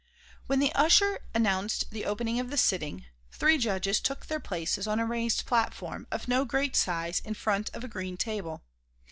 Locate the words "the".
0.57-0.73, 1.91-2.05, 2.49-2.57